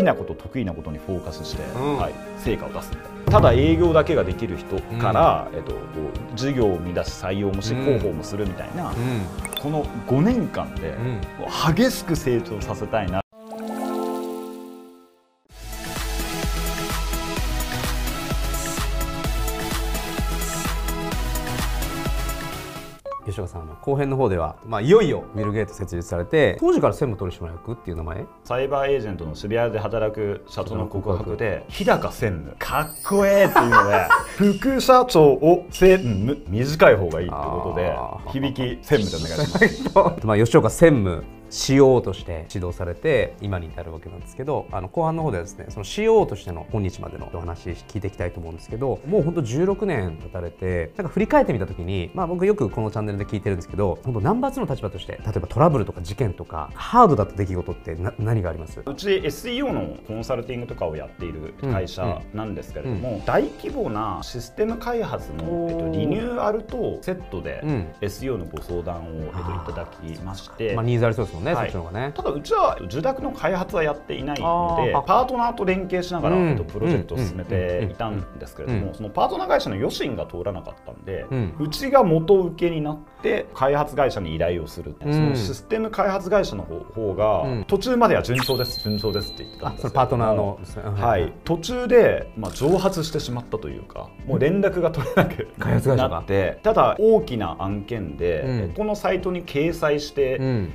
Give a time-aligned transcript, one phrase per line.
[0.00, 1.96] きなこと得意なことにフォーカスして、うん。
[1.98, 3.32] はい、成果を出すみたいな。
[3.32, 5.78] ただ営業だけができる人から、えっと、こ
[6.34, 8.94] う事業を生み出し採用もしうん広報もするみたいな、うん。
[9.62, 10.96] この5年間で
[11.76, 13.20] 激しく成長させたいな
[23.30, 28.26] 吉岡さんあの後編の方では、まあ、いよいよビル・ゲイト設立されて当時から専務取締役っていう名前？
[28.44, 32.56] サイバーエージェントの渋谷で働く社長の告白で日高専務。
[32.58, 34.06] かっこええっていうので
[34.58, 36.42] 副社長を専務。
[36.48, 37.96] 短い方がいいってことで
[38.32, 40.20] 響き専務でお願いします。
[40.26, 58.80] まあ、吉岡専務 CO として指導されて今に至るわけなんですけどあの後半の方ではですねその CO としての今日までのお話聞いていきたいと思うんですけどもう本当16年経たれてなんか振り返ってみた時に、まあ、僕よくこのチャンネルで聞いてるんですけど本当ナンバー2の立場として例えばトラブルとか事件とかハードだった出来事ってな何があります？
[58.84, 67.86] うち SEO のコンサルティングとかをやっている会社なんですけれども、大規模なシステム開発の、えっと、リニューアルとセットでうん。
[68.00, 71.70] SEO のご相談を、えっと、いただきまして、まあ、ニーズありそうですもんね、はい。
[71.70, 72.12] そっちの方がね。
[72.14, 78.94] ただうちは受託の開発はやっていないのでパートナーと連携しながら、うんえっと、プロジェクトを進めていたんですけれども、うん。
[78.94, 85.12] そのパートナー会社の余震が通らなかったんで、ううんちが元請けになって開発会社に依頼をする、うん。
[85.12, 87.64] そのシステム開発会社の方方が、うん。
[87.64, 90.58] 途中までは順調です順調ですって言ってたんですあそれパートナーの
[91.00, 96.08] はい、途中で、まあ、蒸発してしまったというかもう連絡が取れなく開発会社が。
[96.10, 98.74] なってただ大きな案件で、うん。
[98.74, 100.72] このサイトに掲載してうん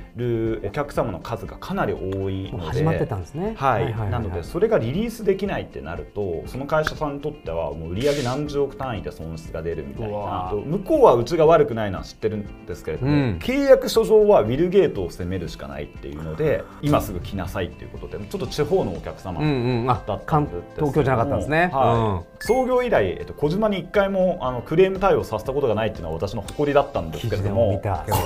[0.60, 3.54] るお客様の数がかなり多いので始まってたんですね。
[3.56, 3.94] はい。
[4.10, 10.52] なのでそれがリリースできないってなるとその会社さんにとってはもう売上何十億単位で損失が出るみたいな。
[10.66, 13.38] 向こうはうちが悪くないのは知ってるんですけれども、うん。
[13.38, 19.40] 契約書上はウィルゲートを責めるしかないっていうので今すぐ来なさいっていうことでちょっと地方のお客様
[19.86, 20.92] だった関んですけども。
[20.92, 21.70] 東京じゃなかったんですね。
[21.72, 22.44] はい。
[22.44, 27.80] 創業以来、えっと、小島に1回もあのクレーム対応させたことがないっていうのは私の誇りだったんですけれども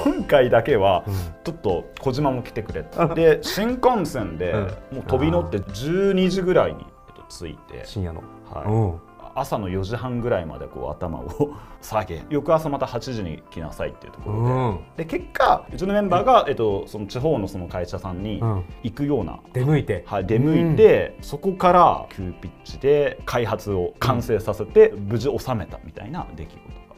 [0.04, 1.14] 今回だけはうん。
[1.44, 3.14] ちょっと小島も来てくれて。
[3.14, 4.96] で新幹線でうん。
[4.96, 7.78] もう飛び乗って12時ぐらいに、えっと、着いて。
[7.78, 8.22] うん、深夜の。
[8.52, 8.64] はい。
[8.66, 9.00] うん。
[9.34, 14.80] 朝の4時半ぐらいまでこう頭を 下げ翌朝また8時に来なさいっていうところで,、うん。
[14.96, 18.64] で結果うちのメンバーが、えっと、その地方のその会社さんにうん。
[18.82, 19.38] 行くような。
[19.52, 20.04] 出向いて。
[20.06, 26.89] はい、出向いて、そこから急ピッチで開発を完成させて、無事収めたみたいな出来事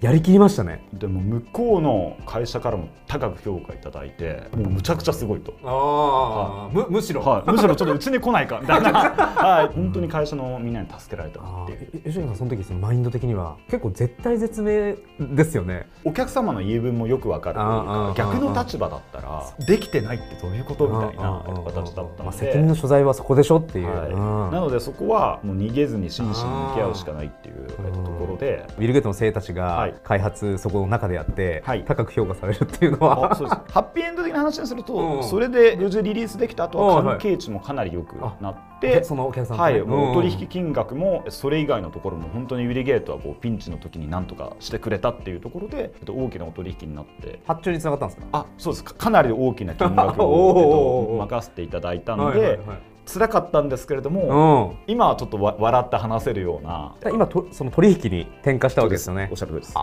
[0.00, 0.82] やりきりましたね。
[0.94, 5.52] でも向こうの会社からも高く評価いただいてもうむちゃくちゃすごいと。
[5.62, 7.20] ああ、むむしろ。
[7.20, 12.02] はい、むしろちょっとうちに来ないかみたいな、 はい、本当に会社のみんなに助けられたっていう。
[12.04, 15.86] 吉野さんその時そのマインド的には結構絶対絶命ですよね。
[16.04, 22.80] お客様の言い分もよくわかるというか逆の立場だったらできてないってどういうことみたいな形だったまあ、の責任ので。
[22.80, 23.86] 所在はそこでしょっていう。
[23.86, 24.50] はい、うん。
[24.50, 27.66] なのでそこはもう逃げずに真摯に向き合うしかないっていう。
[27.84, 29.94] えっとところで、ビル・ゲイトの生たちがはい。
[30.02, 31.84] 開発そこの中でやって、はい。
[31.84, 33.72] 高く評価されるっていうのは、あそうです。
[33.72, 35.22] ハッピーエンド的な話にすると、うん。
[35.22, 47.40] それで無事リリースできた後は関係値もかなり良くなって、でそのお客さんはい、もう取引金額もそれ以外のところも本当にウィリゲートはこうピンチの時に何とかしてくれたっていうところでえっと大きなお取引になって。
[47.46, 48.26] 発注につながったんですか？
[48.32, 48.84] あそうです。
[48.84, 51.22] かかなり大きな金額おを、ー。
[51.22, 54.92] えっと、任せていただいたので、はいはいはい辛かったんですけれども、うん。
[54.92, 59.28] 今はちょっとわ笑って話せるような今とその取引に転化したわけですよね。
[59.30, 59.36] おっ。
[59.36, 59.74] しゃる通りです。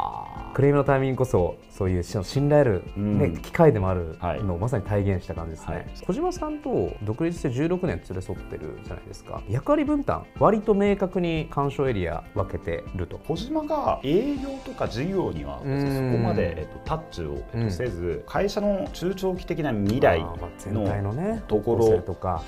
[0.54, 3.38] クレームのタイミングこそそういうし信頼ある、ねうん。
[3.38, 4.44] 機会でもあるはい。
[4.44, 5.86] のをまさに体現した感じですね、はい。
[6.06, 9.42] 小島さんと独立して16年連れ添ってるじゃないですか。
[9.50, 13.20] 役割分担割と明確に干渉エリア分けてると。
[13.28, 22.44] 小島が営業とか事業にはうんそこまで、えっと、タッチを、えっうんと、せず会社の中長期的な未来あーまあ全体のねところ構成とか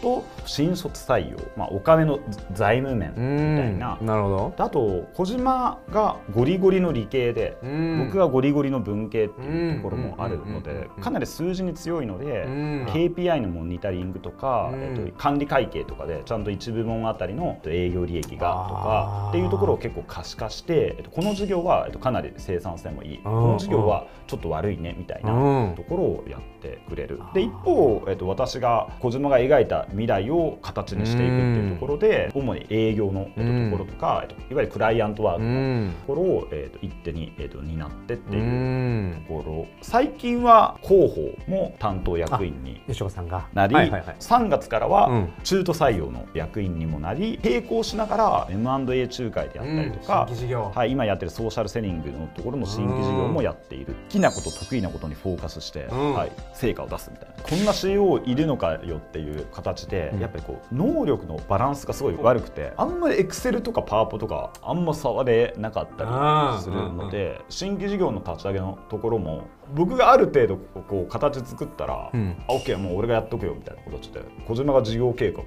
[0.70, 2.20] と新卒採用、まあ、お金の
[2.54, 3.98] 財務面うんみたいな。
[4.02, 7.58] なるほあと小島がゴリゴリの理系で、
[8.06, 12.86] 僕がゴリゴリの文系っていうところもあるのでうんかなり数字に強いので、うん。
[12.90, 14.82] KPI のモニタリングとか、うん。
[14.82, 23.18] えっと、管理会計とかでちゃんと1部門あたりのえっと営業利益がとかっていうところを結構可視化して、えっと、この事業は、えっと、かなり生産性もいい。
[23.20, 25.76] この事業はちょっと悪いねみたいなうん。
[25.76, 27.20] ところをやってくれる。
[27.34, 35.92] で一方、えっと、私が小島が描いた未来を形にしていくっていうところで主に営業の、と、ところとか、えっと、いわゆるクライアントワークうのん。
[35.92, 39.26] ところを、えっと、一手に、えっと、担ってってういうん。
[39.28, 39.68] ところ。
[39.82, 43.48] 最近は広報も担当役員に吉岡さんが。
[43.54, 44.16] なり、はいはいはい。
[44.20, 45.34] 3月からうはん。
[45.44, 50.28] 中途採用の役員にもなり並行しながら M&A 仲介であったりとか、
[50.74, 56.14] はい、今やってるソーシャルセリングのところの新規事業もやっている好きなこと得意なことにフォーカスして、うん。
[56.14, 57.44] はい、成果を出すみたいな。
[57.44, 60.20] こんな CEO いるのかよっていう形で、うん。
[60.20, 75.46] やっぱぱりこう能力のバランスがすごい悪くてあんまりエクセルとかパワポとかあんま触れなかったりするので新規事業の立ち上げのところも僕がある程度こう形作ったら、うん、あ OK もう俺がやっとくよみたいな形で小島が事業計画を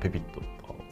[0.00, 0.40] ペピッと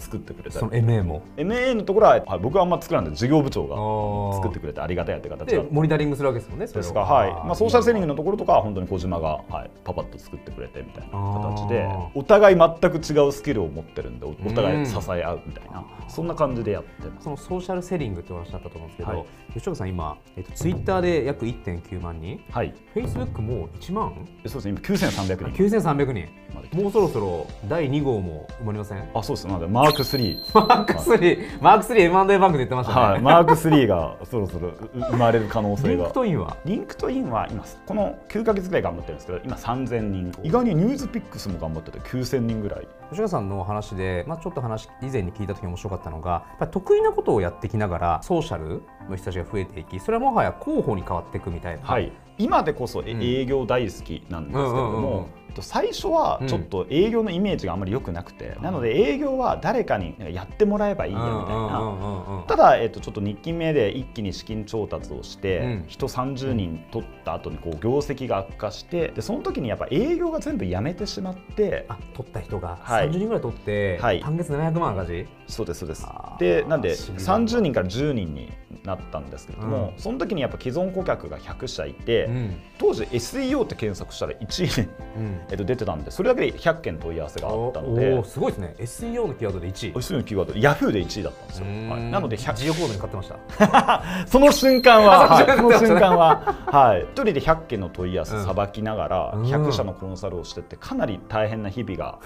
[0.01, 1.23] 作ってくれたその MA も。
[1.37, 7.31] MA のところは、はい、僕はあんま作らないで事業部長が作ってくれてありがたいって形でモニタリングするわけですもんねですかはい。
[7.47, 17.25] まあ、ソーシャルセーリングのところとかは本当に小島が、はい、パパッと作ってくれてみたいな形でお互い全く違うスキルを持ってるんでお互い支え合うみたいな、そんな感じでやってます。
[17.25, 22.43] そのソーシャルセーリングってお話だったと思うんですけど、はい、吉岡さん今、えっと、ツイッターで約1.9万人。
[22.51, 22.75] はい。
[22.95, 24.29] フェイスブックも1万？
[24.47, 25.79] そうですね今9300人。
[25.81, 26.29] 9300人。
[26.73, 29.09] もうそろそろ第2号も生まれません？
[29.15, 29.47] あそうです。
[29.47, 36.05] まだマーク3マーク3、マーク 3M&A バンクで言ってましたね、はい、マーク3がそろそろ生まれる可能性が。
[36.05, 36.57] リンクトインは？
[36.65, 40.33] リンクトインは今この9か月ぐらい頑張ってるんですけど今3000人。
[40.43, 42.89] 意外にニュースピックスも頑張ってて9000人ぐらい。
[43.11, 55.29] 吉川さんの話で、まあ、ちょっと話以前に聞いた時面白かったのがやっぱり得意なことをやってきながらソーシャルの人たちが増えていきそれはもはや候補に変わっていくみたいな、はい、今でこそ営業大好きなんですけれども、
[55.61, 62.45] 最初はちょっと営業のイメージがあんまり良くなくて、うん、なので営業は誰かにやってもらえばいいやみたいな。
[62.47, 76.07] ただ、えっと、ちょっと2期目で一気に資金調達をして、うん、人30人取った後にこう業績が悪化してでその時にやっぱ営業が全部やめてしまってあ取った人が30人ぐらい取って、はい、単月700万赤字そうですそうです。
[76.39, 78.53] でなんで30人から10人に
[78.85, 88.75] なったんですけれども、うん、その時にやっぱ既存顧客が100社いて、うん、当時 SEO って検索したら1位、うん、えっと、出てたんでそれだけで100件問い合わせがあったのですごいですね。
[88.79, 89.93] SEO のキーワードで1位。
[89.93, 94.27] SEO のキーワードヤフーで1位だったんですよ、はい、なので100ジオコードに買ってました。
[94.27, 102.19] その瞬間は、はい、 その瞬間は、はい、一人で100件の問い合わせさばきながら、100社のコンサルをしててかなり大変な日々が、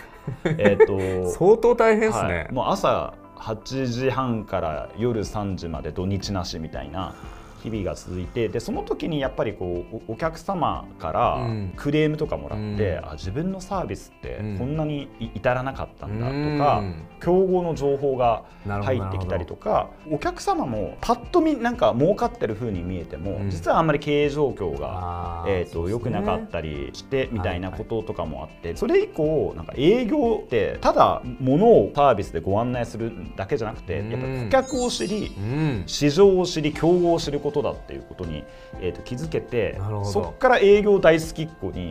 [0.45, 7.15] えっと相当大変ですね、はい、もう朝8時半から夜3時まで土日なしみたいな
[7.65, 11.47] 日々が続いてでその時にやっぱりこうお客様から
[11.77, 16.33] クレームとかもらって、うん、あ自分のサービスってこんなに至らなかったんだと
[16.63, 35.33] か、うん、競合の情報が入ってきたりとかお客様もパッと見なんか儲かってる風に見えても、うん、実はあんまり経営状況が、えーと、良くなかったりしてみたいなこととかもあって、はい、それ以降なんか営業ってただ物をサービスでご案内するだけじゃなくて、やっぱ顧客を知り、
[35.87, 38.45] 市場を知り競合を知ることだっていうことに、
[38.81, 41.91] えー、と気づけてそこから営業大好きっ子に、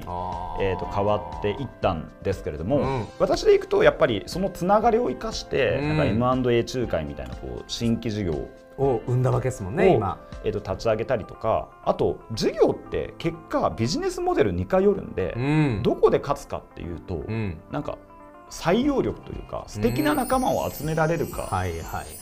[0.61, 8.49] えー、と変わっていったんですけれども、私でいくとやっぱりそのつながりを生かして、うん、なんか M&A 仲介みたいなこう新規事業を。
[9.05, 17.99] 生んだわけですもんね今、えー、と立ち上げたりとかあと事業って結果ビジネスモデル似通るんで、うん、どこで勝つかっていうと、うん、なんか
[18.53, 21.49] 採用力というか素敵な仲間を集められるか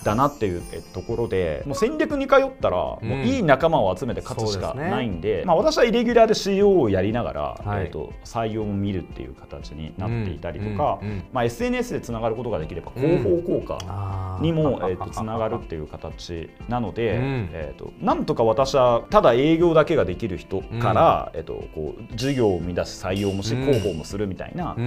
[0.04, 0.64] だなっていう
[0.94, 11.02] ところでもう戦略に通ったらもういい仲間を集めて勝つしかないんで,、まあ、私はイレギュラーで CEO をやりながら、えー、と採用も見るっていう形になっていたりとか、
[11.34, 24.78] まあ、SNS でつながることができれば広報効果にも、 えー、とつながるっていう形なので、えー、となんとか私はただ営業だけができる人から、えー、とこう事業を生み出し採用もし広報もするみたいな、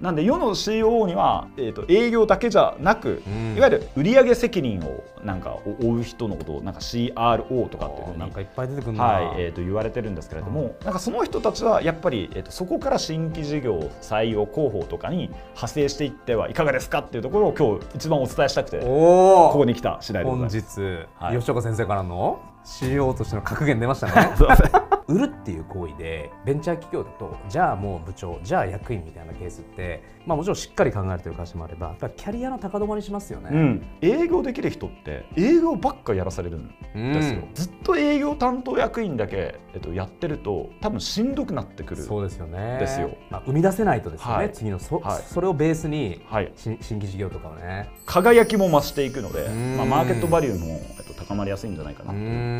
[0.00, 20.80] なんで世の CEO 方には、えーと、営業だけじゃなく、うん、いわゆる売上責任をなんか負う人のことをなんか CRO とかっていうふうになんかいっぱい出てくるはいえーと、言われてるんですけれども、なんかその人たちはやっぱり、えーと、そこから新規事業採用広報とかに派生していってはいかがですかっていうところを今日一番お伝えしたくてここに来た次第でございます。
[20.80, 24.12] 本日、はい、吉岡先生からの CEO としての格言出ましたね。
[25.08, 42.02] 売るっていう行為でベンチャー企業だとじゃあもう部長じゃあ役員みたいなケースって、まあ、もちろんしっかり考えてる会社もあればキャリアの高止まりしますよね、うん、営業できる人って営業ばっかやらされるんですよ、うん、ずっと営業担当役員だけ、えっと、やってると多分しんどくなってくる。
[42.02, 42.78] そうですよね。
[42.78, 47.90] ですよ、まあ、生み出せないとですよね、はい、次のそはい、それをベースに、はい、新規事業とかをね。
[48.06, 52.51] 輝きも増していくので、まあ、マーケットバリューも、えっと、高まりやすいんじゃないかなと思いま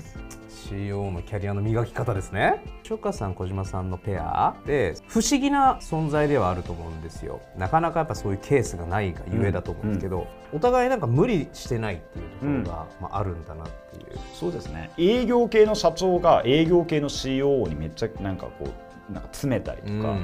[0.00, 0.16] す。
[0.66, 2.62] CEO のキャリアの磨き方ですね。
[2.82, 7.40] 初夏さん小島さんのペアで不思議な存在ではあると思うんですよ。
[7.56, 10.22] なかなかやっぱそういうケースがないがゆえだと思うんですけど、うん。
[10.22, 14.18] うん、お互いなんか無理してないっていうところが、まあ、あるんだなっていう。
[14.34, 14.90] そうですね。
[14.98, 20.18] 営業系の社長が営業系の CEO にめっちゃなんかこうなんか詰めたりとか、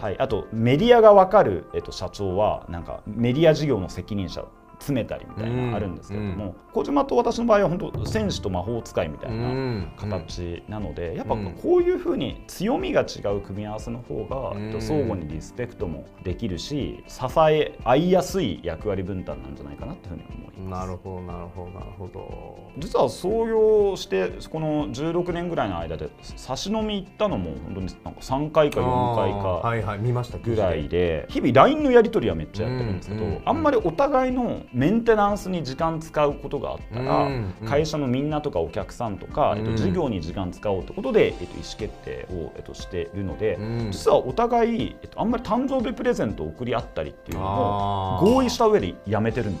[0.00, 4.44] はい、あとメディアが分かる、えっと、社長はなんかメディア事業の責任者
[4.80, 20.86] 詰めたりみたいなあるんですけれども、小島と私の場合は本当戦士と魔法使いみたいな形なので、やっぱこういうふうに強みが違う組み合わせの方が、相互にリスペクトもできるし支え合いやすい役割分担なんじゃないかなというふうに思います。
[20.86, 22.70] なるほどなるほどなるほど。
[22.78, 37.28] 実は創業してこの16年ぐらいの間で差し飲み行ったのも本当になんか3回か4回かはいはい見ましたぐらいで日々 LINE のやり取りはめっちゃやってるんですけど、あんまりお互いのメンテナンスに時間使うことがあったら、
[37.68, 43.58] 会社のみんなとかお客さんとか、えっと、事業に時間使おうってことで、えっと、意思決定を、えっと、しているので、
[43.90, 49.58] 実はお互い、えっと、あんまり誕生日プレゼントを送り合ったりっていうのも合意した上でやめてるん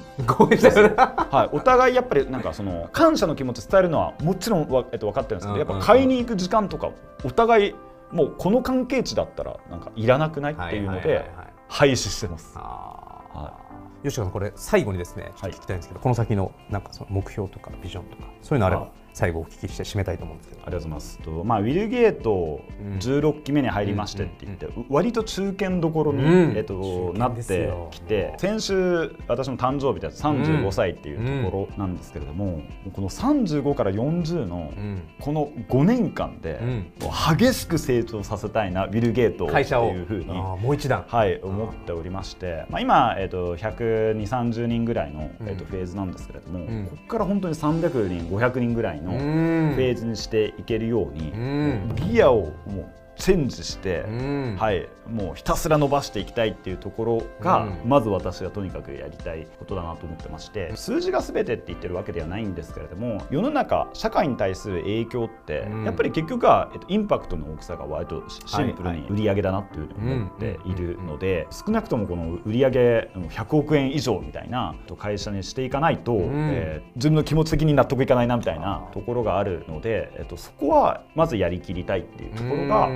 [0.48, 0.66] です。
[0.96, 6.90] はい、お互いやっぱりなんかその感謝の気持ち伝えるのはもちろんわ、えっと、分かってるんですけどやっぱ買いに行く時間とか
[7.24, 7.74] お互い
[8.12, 11.30] もうこの関係値だったらなんかいらなくないっていうので
[11.68, 12.56] 廃止してます。
[12.56, 13.69] はい
[14.02, 20.60] 吉川さんこれ最後にですね聞きたいんですけど、はい、この先のなんかその目標とかビジョンとかそういうのあれば最後お聞きして締めたいと思うんですけど。
[20.62, 21.18] ありがとうございます。
[21.18, 22.60] と、まあ、ウィルゲート
[22.98, 34.72] 16期目に入りましてって言って、うん、割と中堅どころに、うん、えっと、なってきて先週私の誕生日で35歳っていうところなんですけれども、うん、この35から40の
[35.20, 36.60] この5年間で、
[37.38, 39.60] 激しく成長させたいなウィルゲートって
[39.98, 51.32] いうふうにもう一段、はい、思っておりまして、まあ、今、えっと、12030人ぐらいの、えっと、フェーズなんですけれども、ここから本当に300人500人ぐらいのフェーズにしていけるように、
[52.10, 54.04] ギアをもうチェンジして、
[54.58, 82.88] はい、もうひたすら伸ばしていきたいっていうところが、うん、まず私がとにかくやりたいことだなと思ってまして数字が全てって言ってるわけではないんですけれども世の中社会に対する影響って、うん、やっぱり結局は、えっと、インパクトの大きさが割とシンプルに売り上げだなっていうふうに思っているので少なくともこの売り上げ100億円以上みたいな会社にしていかないと、うん、えー、自分の気持ち的に納得いかないなみたいなところがあるので、えっと、そこはまずやりきりたいっていうところが、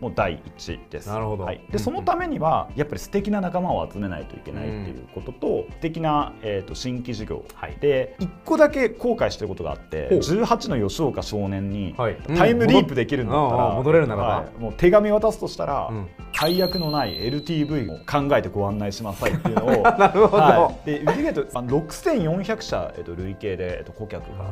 [0.00, 1.08] もう第一です。
[1.08, 1.44] なるほど。
[1.44, 1.60] はい。
[1.70, 11.94] で、そのためにはやっぱり素敵な仲間を集めないといけないっていうことと、うん、素敵なえっ、ー、と新規事業、はい、で一個だけ後悔してることがあって、18の吉岡少年に
[12.36, 20.42] タイムリープできるんだったら、うん、戻れるならば、はい、もう手紙渡すとしたら、うん、解約のない LTV を考えてご案内しなさいっていうのを、 なるほど。
[20.42, 24.44] はい、でウィルゲート6400社えっ、ー、と累計でえっ、ー、と顧客が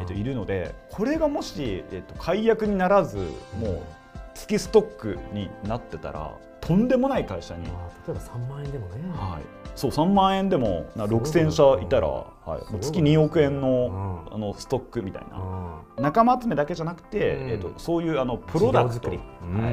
[0.00, 3.16] えっ、といるので、これがもしえっ、と解約にならず
[3.58, 3.82] もう
[4.34, 6.32] 月ストックになってたら
[6.66, 7.64] とんでもない会社に。
[7.64, 7.70] 例
[8.08, 9.42] えば3万円でもね、はい、
[9.74, 19.22] そう3万円でも6000社いたら、はい、月2億円の,、あのストックみたいな、仲間集めだけじゃなくて、えー、とそういうあのプロダクト、はい、や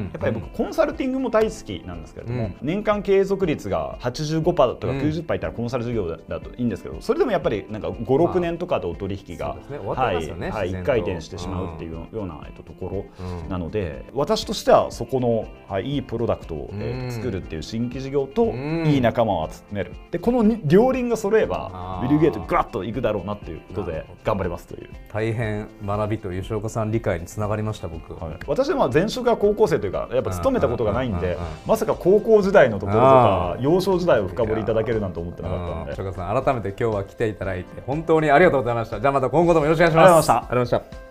[0.08, 10.16] っぱり僕コンサルティングも大好きなんですけれども、年間継続率が85%とか90%いたらコンサル事業だといいんですけどそれでもやっぱりなんか56年とかとお取引が、はい。
[10.16, 18.54] はい、1回転してしまうっていうような、えっと、ところなので、私としてはそこの、はい、いいプロダクトを、えー、作るっていう新規事業と、
[18.86, 19.94] いい仲間を集める。
[20.12, 24.90] でこの両輪が揃えばウィル・ゲートガッといくだろうなっていうことで頑張りますという。
[25.12, 35.92] 大変学びと吉岡さん理解につながりました僕、はい、私は前職が高校生というかやっぱ勤めたことがないんでまさか高校時代のところとか幼少時代を深掘りいただけるなんて思ってなかったんで。
[35.92, 39.00] 吉岡さん改めて今日は来ていただいて本当にありがとうございました。
[39.00, 40.32] じゃあまた今後ともよろしくお願いします。
[40.32, 41.11] ありがとうございました